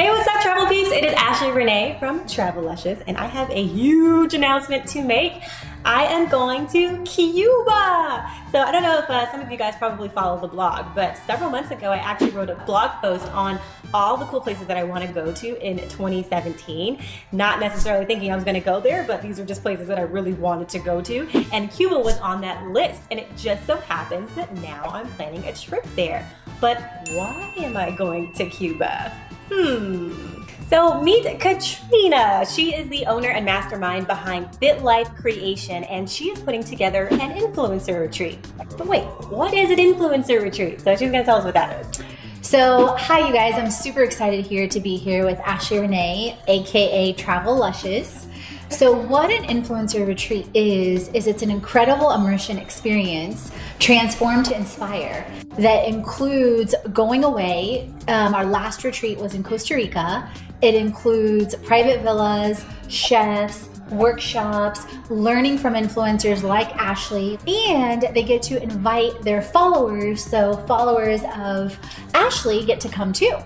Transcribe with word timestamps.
Hey, 0.00 0.08
what's 0.08 0.26
up, 0.26 0.40
travel 0.40 0.66
peeps? 0.66 0.90
It 0.90 1.04
is 1.04 1.12
Ashley 1.12 1.50
Renne 1.50 1.98
from 1.98 2.26
Travel 2.26 2.62
Luscious, 2.62 3.02
and 3.06 3.18
I 3.18 3.26
have 3.26 3.50
a 3.50 3.62
huge 3.62 4.32
announcement 4.32 4.88
to 4.88 5.04
make. 5.04 5.42
I 5.84 6.04
am 6.04 6.26
going 6.30 6.66
to 6.68 7.04
Cuba. 7.04 8.32
So 8.50 8.60
I 8.62 8.72
don't 8.72 8.82
know 8.82 8.98
if 9.00 9.10
uh, 9.10 9.30
some 9.30 9.42
of 9.42 9.50
you 9.50 9.58
guys 9.58 9.76
probably 9.76 10.08
follow 10.08 10.40
the 10.40 10.48
blog, 10.48 10.94
but 10.94 11.18
several 11.26 11.50
months 11.50 11.70
ago 11.70 11.90
I 11.90 11.98
actually 11.98 12.30
wrote 12.30 12.48
a 12.48 12.54
blog 12.64 12.92
post 13.02 13.26
on 13.32 13.60
all 13.92 14.16
the 14.16 14.24
cool 14.24 14.40
places 14.40 14.66
that 14.68 14.78
I 14.78 14.84
want 14.84 15.06
to 15.06 15.12
go 15.12 15.34
to 15.34 15.62
in 15.62 15.76
2017. 15.90 16.98
Not 17.32 17.60
necessarily 17.60 18.06
thinking 18.06 18.32
I 18.32 18.36
was 18.36 18.44
going 18.44 18.54
to 18.54 18.64
go 18.64 18.80
there, 18.80 19.04
but 19.06 19.20
these 19.20 19.38
are 19.38 19.44
just 19.44 19.60
places 19.60 19.86
that 19.88 19.98
I 19.98 20.02
really 20.04 20.32
wanted 20.32 20.70
to 20.70 20.78
go 20.78 21.02
to, 21.02 21.28
and 21.52 21.70
Cuba 21.70 21.98
was 21.98 22.16
on 22.20 22.40
that 22.40 22.66
list. 22.68 23.02
And 23.10 23.20
it 23.20 23.28
just 23.36 23.66
so 23.66 23.76
happens 23.76 24.34
that 24.34 24.50
now 24.62 24.84
I'm 24.94 25.08
planning 25.08 25.44
a 25.44 25.52
trip 25.52 25.84
there. 25.94 26.26
But 26.58 26.78
why 27.10 27.52
am 27.58 27.76
I 27.76 27.90
going 27.90 28.32
to 28.36 28.48
Cuba? 28.48 29.14
Hmm. 29.52 30.30
So 30.68 31.02
meet 31.02 31.40
Katrina. 31.40 32.46
She 32.46 32.72
is 32.72 32.88
the 32.88 33.04
owner 33.06 33.30
and 33.30 33.44
mastermind 33.44 34.06
behind 34.06 34.46
BitLife 34.62 35.16
Creation, 35.16 35.82
and 35.84 36.08
she 36.08 36.30
is 36.30 36.38
putting 36.38 36.62
together 36.62 37.06
an 37.06 37.18
influencer 37.18 38.00
retreat. 38.00 38.38
But 38.56 38.86
wait, 38.86 39.02
what 39.30 39.52
is 39.52 39.70
an 39.70 39.78
influencer 39.78 40.40
retreat? 40.40 40.80
So 40.80 40.94
she's 40.94 41.10
gonna 41.10 41.24
tell 41.24 41.38
us 41.38 41.44
what 41.44 41.54
that 41.54 41.84
is. 41.84 42.04
So, 42.42 42.96
hi, 42.96 43.26
you 43.26 43.34
guys. 43.34 43.54
I'm 43.54 43.70
super 43.70 44.02
excited 44.02 44.46
here 44.46 44.68
to 44.68 44.80
be 44.80 44.96
here 44.96 45.26
with 45.26 45.40
Ashley 45.40 45.80
Renne, 45.80 46.36
aka 46.46 47.12
Travel 47.14 47.56
Luscious. 47.56 48.28
So, 48.70 48.92
what 48.92 49.30
an 49.30 49.42
influencer 49.44 50.06
retreat 50.06 50.48
is, 50.54 51.08
is 51.08 51.26
it's 51.26 51.42
an 51.42 51.50
incredible 51.50 52.12
immersion 52.12 52.56
experience, 52.56 53.50
transformed 53.80 54.46
to 54.46 54.56
inspire, 54.56 55.26
that 55.58 55.88
includes 55.88 56.74
going 56.92 57.24
away. 57.24 57.92
Um, 58.06 58.32
our 58.32 58.46
last 58.46 58.84
retreat 58.84 59.18
was 59.18 59.34
in 59.34 59.42
Costa 59.42 59.74
Rica. 59.74 60.30
It 60.62 60.76
includes 60.76 61.56
private 61.56 62.02
villas, 62.02 62.64
chefs, 62.88 63.68
workshops, 63.90 64.86
learning 65.10 65.58
from 65.58 65.74
influencers 65.74 66.44
like 66.44 66.74
Ashley, 66.76 67.38
and 67.68 68.02
they 68.14 68.22
get 68.22 68.40
to 68.44 68.62
invite 68.62 69.20
their 69.22 69.42
followers. 69.42 70.24
So, 70.24 70.56
followers 70.68 71.22
of 71.36 71.76
Ashley 72.14 72.64
get 72.64 72.80
to 72.80 72.88
come 72.88 73.12
too. 73.12 73.36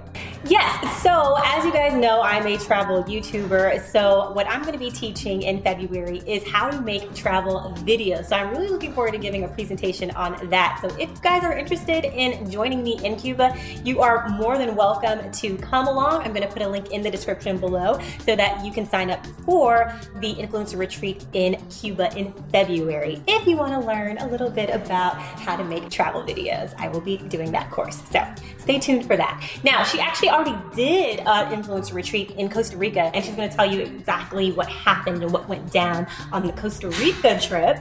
Yes, 0.47 1.03
so 1.03 1.37
as 1.43 1.65
you 1.65 1.73
guys 1.73 1.95
know, 1.95 2.21
I'm 2.21 2.47
a 2.47 2.59
travel 2.59 3.03
YouTuber. 3.05 3.83
So, 3.91 4.31
what 4.33 4.47
I'm 4.47 4.61
going 4.61 4.75
to 4.75 4.79
be 4.79 4.91
teaching 4.91 5.41
in 5.41 5.63
February 5.63 6.19
is 6.27 6.47
how 6.47 6.69
to 6.69 6.83
make 6.83 7.15
travel 7.15 7.73
videos. 7.79 8.27
So, 8.27 8.37
I'm 8.37 8.51
really 8.51 8.69
looking 8.69 8.93
forward 8.93 9.13
to 9.13 9.19
giving 9.19 9.45
a 9.45 9.49
presentation 9.49 10.11
on 10.11 10.51
that. 10.51 10.81
So, 10.83 10.89
if 10.99 11.09
you 11.09 11.17
guys 11.23 11.45
are 11.45 11.57
interested 11.57 12.05
in 12.05 12.51
joining 12.51 12.83
me 12.83 13.03
in 13.03 13.17
Cuba, 13.17 13.57
you 13.85 14.03
are 14.03 14.29
more 14.29 14.59
than 14.59 14.77
welcome 14.77 15.33
to 15.33 15.57
come 15.57 15.89
along. 15.89 16.21
I'm 16.23 16.35
going 16.35 16.47
to 16.47 16.53
put 16.53 16.61
a 16.61 16.69
link 16.69 16.91
in 16.91 17.01
the 17.01 17.11
description 17.11 17.57
below 17.57 17.99
so 18.27 18.37
that 18.37 18.63
you 18.63 18.71
can 18.71 18.87
sign 18.87 19.11
up 19.11 19.25
for 19.47 19.99
the 20.17 20.35
influencer 20.35 20.79
retreat 20.79 21.25
in 21.33 21.57
Cuba 21.71 22.15
in 22.19 22.35
February. 22.53 23.23
If 23.27 23.47
you 23.47 23.57
want 23.57 23.73
to 23.73 23.81
learn 23.81 24.19
a 24.19 24.27
little 24.27 24.51
bit 24.51 24.69
about 24.69 25.17
how 25.17 25.57
to 25.57 25.65
make 25.65 25.89
travel 25.89 26.23
videos, 26.23 26.75
I 26.77 26.89
will 26.89 27.01
be 27.01 27.17
doing 27.17 27.51
that 27.53 27.71
course. 27.71 28.03
So, 28.11 28.23
stay 28.65 28.79
tuned 28.79 29.07
for 29.07 29.17
that. 29.17 29.47
Now, 29.63 29.85
she 29.85 30.01
actually 30.01 30.31
already 30.31 30.57
did 30.75 31.21
an 31.21 31.53
influencer 31.53 31.93
retreat 31.93 32.31
in 32.33 32.49
Costa 32.49 32.79
Rica, 32.79 33.11
and 33.15 33.23
she's 33.23 33.35
going 33.35 33.49
to 33.49 33.55
tell 33.55 33.71
you 33.71 33.81
exactly 33.81 34.53
what 34.53 34.69
happened 34.69 35.23
and 35.23 35.31
what 35.31 35.47
went 35.49 35.71
down 35.71 36.07
on 36.33 36.47
the 36.47 36.53
Costa 36.53 36.89
Rica 36.89 37.39
trip. 37.41 37.79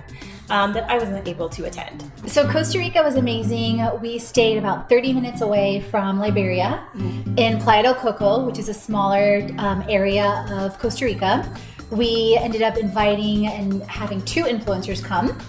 Um, 0.50 0.74
that 0.74 0.92
I 0.92 0.98
wasn't 0.98 1.26
able 1.26 1.48
to 1.48 1.64
attend. 1.64 2.04
So, 2.28 2.46
Costa 2.52 2.78
Rica 2.78 3.02
was 3.02 3.16
amazing. 3.16 3.82
We 4.02 4.20
stayed 4.20 4.58
about 4.58 4.90
30 4.90 5.14
minutes 5.14 5.40
away 5.40 5.80
from 5.90 6.20
Liberia 6.20 6.86
mm-hmm. 6.94 7.38
in 7.38 7.62
Playa 7.62 7.84
del 7.84 7.96
Coco, 7.96 8.46
which 8.46 8.60
is 8.60 8.68
a 8.68 8.74
smaller 8.74 9.48
um, 9.58 9.86
area 9.88 10.46
of 10.52 10.78
Costa 10.80 11.06
Rica. 11.06 11.50
We 11.92 12.38
ended 12.42 12.62
up 12.62 12.76
inviting 12.76 13.48
and 13.48 13.84
having 13.84 14.22
two 14.26 14.44
influencers 14.44 15.02
come. 15.02 15.40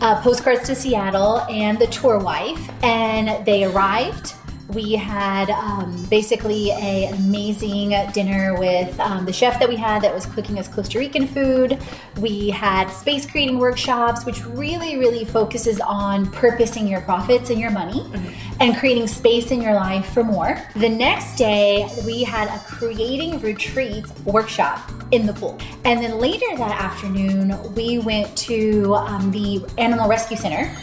Uh, 0.00 0.20
postcards 0.22 0.64
to 0.66 0.74
Seattle 0.74 1.40
and 1.50 1.78
the 1.78 1.88
tour 1.88 2.18
wife, 2.18 2.70
and 2.82 3.44
they 3.44 3.64
arrived 3.64 4.34
we 4.68 4.92
had 4.92 5.48
um, 5.50 6.04
basically 6.10 6.72
an 6.72 7.14
amazing 7.14 7.94
dinner 8.12 8.58
with 8.58 8.98
um, 9.00 9.24
the 9.24 9.32
chef 9.32 9.58
that 9.58 9.68
we 9.68 9.76
had 9.76 10.02
that 10.02 10.14
was 10.14 10.26
cooking 10.26 10.58
us 10.58 10.68
Costa 10.68 10.98
Rican 10.98 11.26
food. 11.26 11.78
We 12.18 12.50
had 12.50 12.88
space 12.88 13.24
creating 13.24 13.58
workshops, 13.58 14.26
which 14.26 14.44
really, 14.44 14.98
really 14.98 15.24
focuses 15.24 15.80
on 15.80 16.30
purposing 16.32 16.86
your 16.86 17.00
profits 17.00 17.48
and 17.48 17.58
your 17.58 17.70
money 17.70 18.00
mm-hmm. 18.00 18.56
and 18.60 18.76
creating 18.76 19.06
space 19.06 19.50
in 19.50 19.62
your 19.62 19.74
life 19.74 20.12
for 20.12 20.22
more. 20.22 20.60
The 20.76 20.88
next 20.88 21.36
day, 21.36 21.88
we 22.04 22.22
had 22.22 22.48
a 22.48 22.58
creating 22.64 23.40
retreats 23.40 24.12
workshop 24.24 24.90
in 25.12 25.24
the 25.24 25.32
pool. 25.32 25.58
And 25.86 26.02
then 26.02 26.18
later 26.18 26.46
that 26.56 26.78
afternoon, 26.78 27.56
we 27.74 27.98
went 27.98 28.36
to 28.38 28.94
um, 28.96 29.30
the 29.30 29.64
Animal 29.78 30.08
Rescue 30.08 30.36
Center 30.36 30.76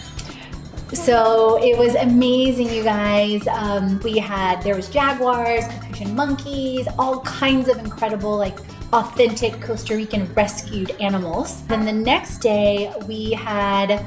so 0.93 1.61
it 1.63 1.77
was 1.77 1.95
amazing, 1.95 2.69
you 2.71 2.83
guys. 2.83 3.47
Um, 3.47 3.99
we 4.01 4.17
had 4.17 4.61
there 4.61 4.75
was 4.75 4.89
jaguars, 4.89 5.65
Capuchin 5.67 6.15
monkeys, 6.15 6.87
all 6.99 7.21
kinds 7.21 7.69
of 7.69 7.77
incredible, 7.79 8.37
like 8.37 8.59
authentic 8.93 9.59
Costa 9.61 9.95
Rican 9.95 10.31
rescued 10.33 10.91
animals. 11.01 11.65
Then 11.67 11.85
the 11.85 11.93
next 11.93 12.39
day 12.39 12.93
we 13.07 13.31
had. 13.31 14.05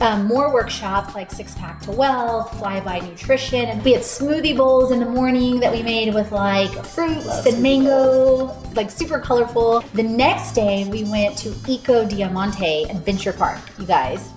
Um, 0.00 0.26
more 0.26 0.54
workshops 0.54 1.16
like 1.16 1.28
Six 1.28 1.56
Pack 1.56 1.82
to 1.82 1.90
Wealth, 1.90 2.56
Fly 2.60 2.78
by 2.78 3.00
Nutrition, 3.00 3.64
and 3.64 3.82
we 3.84 3.94
had 3.94 4.02
smoothie 4.02 4.56
bowls 4.56 4.92
in 4.92 5.00
the 5.00 5.06
morning 5.06 5.58
that 5.58 5.72
we 5.72 5.82
made 5.82 6.14
with 6.14 6.30
like 6.30 6.70
fruits 6.84 7.26
Love 7.26 7.46
and 7.46 7.60
mango, 7.60 8.46
bowls. 8.46 8.76
like 8.76 8.92
super 8.92 9.18
colorful. 9.18 9.80
The 9.94 10.04
next 10.04 10.52
day 10.52 10.84
we 10.88 11.02
went 11.02 11.36
to 11.38 11.52
Eco 11.66 12.08
Diamante 12.08 12.84
Adventure 12.84 13.32
Park, 13.32 13.58
you 13.76 13.86
guys 13.86 14.30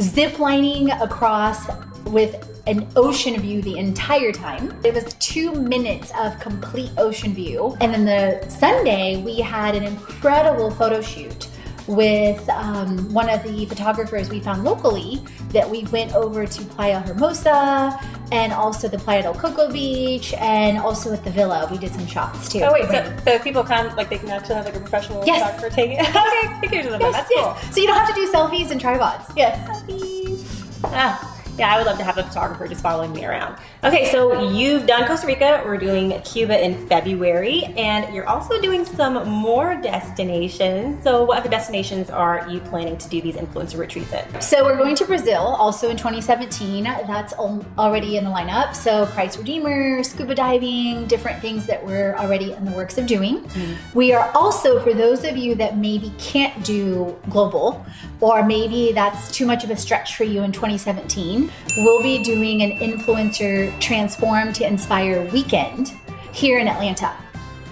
zip 0.00 0.38
lining 0.38 0.90
across 0.90 1.66
with 2.06 2.52
an 2.66 2.86
ocean 2.96 3.40
view 3.40 3.62
the 3.62 3.78
entire 3.78 4.32
time. 4.32 4.76
It 4.84 4.92
was 4.94 5.14
two 5.14 5.52
minutes 5.52 6.12
of 6.18 6.38
complete 6.40 6.90
ocean 6.98 7.32
view. 7.32 7.76
And 7.80 7.92
then 7.94 8.04
the 8.04 8.48
Sunday, 8.50 9.22
we 9.22 9.40
had 9.40 9.74
an 9.74 9.84
incredible 9.84 10.70
photo 10.70 11.00
shoot 11.00 11.48
with 11.86 12.48
um, 12.48 13.12
one 13.12 13.28
of 13.28 13.42
the 13.44 13.64
photographers 13.66 14.28
we 14.28 14.40
found 14.40 14.64
locally 14.64 15.22
that 15.50 15.68
we 15.68 15.84
went 15.84 16.14
over 16.14 16.44
to 16.44 16.64
Playa 16.64 17.00
Hermosa 17.00 17.98
and 18.32 18.52
also 18.52 18.88
the 18.88 18.98
Playa 18.98 19.22
del 19.22 19.34
Coco 19.34 19.70
Beach 19.70 20.34
and 20.34 20.78
also 20.78 21.12
at 21.12 21.22
the 21.24 21.30
villa 21.30 21.68
we 21.70 21.78
did 21.78 21.92
some 21.92 22.06
shots 22.06 22.48
too. 22.48 22.60
Oh 22.60 22.72
wait, 22.72 22.86
so, 22.90 23.16
so 23.24 23.38
people 23.38 23.62
come 23.62 23.94
like 23.96 24.08
they 24.08 24.18
can 24.18 24.30
actually 24.30 24.56
have 24.56 24.64
like 24.64 24.76
a 24.76 24.80
professional 24.80 25.22
yes. 25.26 25.42
photographer 25.42 25.74
taking 25.74 25.98
it. 26.00 26.08
okay, 26.08 26.60
pictures 26.60 26.86
of 26.86 26.92
them. 26.92 27.00
Yes, 27.00 27.12
That's 27.12 27.30
yes. 27.30 27.62
cool. 27.62 27.72
So 27.72 27.80
you 27.80 27.86
don't 27.86 27.96
have 27.96 28.08
to 28.08 28.14
do 28.14 28.30
selfies 28.30 28.70
and 28.70 28.80
tripods. 28.80 29.30
Yes. 29.36 29.68
Selfies. 29.68 30.80
Ah 30.84 31.35
yeah, 31.58 31.74
I 31.74 31.78
would 31.78 31.86
love 31.86 31.98
to 31.98 32.04
have 32.04 32.18
a 32.18 32.22
photographer 32.22 32.68
just 32.68 32.82
following 32.82 33.12
me 33.12 33.24
around. 33.24 33.58
Okay, 33.82 34.10
so 34.10 34.50
you've 34.50 34.86
done 34.86 35.06
Costa 35.06 35.26
Rica. 35.26 35.62
We're 35.64 35.78
doing 35.78 36.20
Cuba 36.22 36.62
in 36.62 36.86
February, 36.86 37.64
and 37.76 38.14
you're 38.14 38.28
also 38.28 38.60
doing 38.60 38.84
some 38.84 39.28
more 39.28 39.76
destinations. 39.76 41.02
So, 41.02 41.24
what 41.24 41.38
other 41.38 41.48
destinations 41.48 42.10
are 42.10 42.46
you 42.48 42.60
planning 42.60 42.98
to 42.98 43.08
do 43.08 43.20
these 43.20 43.36
influencer 43.36 43.78
retreats 43.78 44.12
in? 44.12 44.40
So, 44.40 44.64
we're 44.64 44.76
going 44.76 44.96
to 44.96 45.04
Brazil 45.04 45.40
also 45.40 45.88
in 45.88 45.96
2017. 45.96 46.84
That's 46.84 47.32
already 47.34 48.16
in 48.16 48.24
the 48.24 48.30
lineup. 48.30 48.74
So, 48.74 49.06
Christ 49.06 49.38
Redeemer, 49.38 50.02
scuba 50.02 50.34
diving, 50.34 51.06
different 51.06 51.40
things 51.40 51.66
that 51.66 51.84
we're 51.84 52.14
already 52.16 52.52
in 52.52 52.64
the 52.64 52.72
works 52.72 52.98
of 52.98 53.06
doing. 53.06 53.40
Mm-hmm. 53.40 53.98
We 53.98 54.12
are 54.12 54.30
also, 54.34 54.80
for 54.80 54.92
those 54.92 55.24
of 55.24 55.36
you 55.36 55.54
that 55.56 55.78
maybe 55.78 56.12
can't 56.18 56.64
do 56.64 57.16
global, 57.28 57.84
or 58.20 58.44
maybe 58.44 58.92
that's 58.92 59.30
too 59.30 59.46
much 59.46 59.62
of 59.64 59.70
a 59.70 59.76
stretch 59.76 60.16
for 60.16 60.24
you 60.24 60.42
in 60.42 60.52
2017 60.52 61.45
we'll 61.78 62.02
be 62.02 62.22
doing 62.22 62.62
an 62.62 62.78
influencer 62.78 63.78
transform 63.80 64.52
to 64.54 64.66
inspire 64.66 65.22
weekend 65.30 65.94
here 66.32 66.58
in 66.58 66.68
Atlanta. 66.68 67.12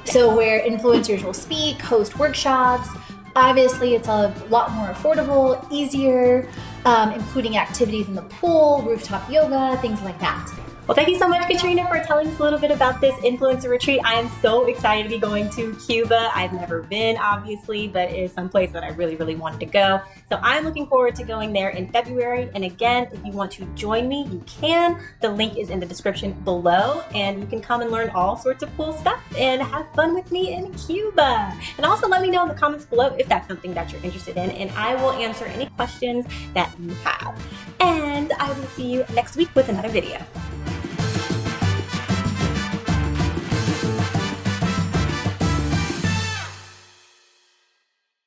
So, 0.05 0.35
where 0.37 0.61
influencers 0.61 1.23
will 1.23 1.35
speak, 1.35 1.81
host 1.81 2.19
workshops. 2.19 2.89
Obviously, 3.37 3.95
it's 3.95 4.09
a 4.09 4.35
lot 4.49 4.71
more 4.73 4.89
affordable, 4.89 5.67
easier, 5.73 6.49
um, 6.85 7.13
including 7.13 7.57
activities 7.57 8.07
in 8.07 8.15
the 8.15 8.23
pool, 8.23 8.83
rooftop 8.83 9.29
yoga, 9.31 9.77
things 9.81 10.01
like 10.03 10.19
that. 10.21 10.54
Well, 10.87 10.95
thank 10.95 11.09
you 11.09 11.19
so 11.19 11.27
much, 11.29 11.49
Katrina, 11.49 11.89
for 11.89 11.99
telling 12.05 12.29
us 12.29 12.39
a 12.39 12.43
little 12.43 12.59
bit 12.59 12.71
about 12.71 13.01
this 13.01 13.15
influencer 13.21 13.71
retreat. 13.71 14.03
I 14.05 14.17
am 14.17 14.31
so 14.43 14.67
excited 14.67 15.05
to 15.05 15.09
be 15.09 15.19
going 15.19 15.49
to 15.53 15.75
Cuba. 15.77 16.31
I've 16.35 16.53
never 16.53 16.83
been, 16.83 17.17
obviously, 17.17 17.89
but 17.89 18.11
it 18.11 18.19
is 18.19 18.33
some 18.33 18.51
place 18.51 18.71
that 18.73 18.85
I 18.85 18.91
really, 18.91 19.17
really 19.17 19.35
wanted 19.35 19.61
to 19.61 19.67
go. 19.67 20.03
So 20.29 20.39
I'm 20.43 20.63
looking 20.63 20.87
forward 20.87 21.15
to 21.15 21.25
going 21.25 21.55
there 21.55 21.71
in 21.71 21.89
February. 21.91 22.51
And 22.55 22.65
again, 22.65 23.09
if 23.11 23.25
you 23.25 23.33
want 23.33 23.51
to 23.53 23.65
join 23.75 24.09
me, 24.09 24.27
you 24.31 24.45
can. 24.47 25.01
The 25.23 25.31
link 25.31 25.57
is 25.57 25.71
in 25.71 25.81
the 25.81 25.87
description 25.87 26.33
below, 26.45 27.03
and 27.15 27.41
you 27.41 27.47
can 27.47 27.63
come 27.63 27.81
and 27.81 27.91
learn 27.91 28.11
all 28.11 28.37
sorts 28.37 28.63
of 28.63 28.69
cool 28.77 28.93
stuff 28.93 29.23
and 29.39 29.63
have 29.63 29.91
fun 29.95 30.15
with 30.15 30.31
me 30.31 30.53
in 30.53 30.71
Cuba. 30.75 31.59
And 31.79 31.87
also 31.87 32.09
let 32.09 32.21
me 32.21 32.29
know 32.29 32.43
in 32.43 32.49
the 32.49 32.55
comments 32.55 32.85
below 32.85 33.17
if 33.19 33.27
that's 33.27 33.49
something 33.49 33.73
that 33.73 33.91
you're 33.91 34.03
interested 34.03 34.37
in, 34.37 34.51
and 34.51 34.71
I 34.73 34.97
will 34.97 35.13
answer 35.13 35.47
any 35.47 35.65
questions 35.65 36.27
that 36.53 36.71
you 36.79 36.91
have. 37.05 37.43
And 37.81 38.35
I 38.35 38.53
will 38.53 38.67
see 38.67 38.93
you 38.93 39.07
next 39.15 39.37
week 39.37 39.49
with 39.55 39.71
another 39.71 39.89
video. 39.89 40.23